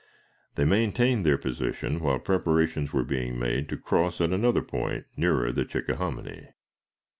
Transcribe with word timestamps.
They 0.55 0.65
maintained 0.65 1.27
their 1.27 1.37
position 1.37 1.99
while 1.99 2.17
preparations 2.17 2.91
were 2.91 3.03
being 3.03 3.37
made 3.37 3.69
to 3.69 3.77
cross 3.77 4.19
at 4.19 4.33
another 4.33 4.63
point 4.63 5.05
nearer 5.15 5.51
the 5.51 5.63
Chickahominy. 5.63 6.47